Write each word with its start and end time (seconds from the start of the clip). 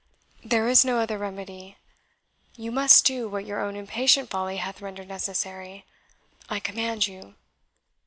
There 0.43 0.67
is 0.67 0.83
no 0.83 0.97
other 0.97 1.19
remedy 1.19 1.77
you 2.55 2.71
must 2.71 3.05
do 3.05 3.27
what 3.29 3.45
your 3.45 3.61
own 3.61 3.75
impatient 3.75 4.31
folly 4.31 4.57
hath 4.57 4.81
rendered 4.81 5.07
necessary 5.09 5.85
I 6.49 6.59
command 6.59 7.05
you." 7.05 7.35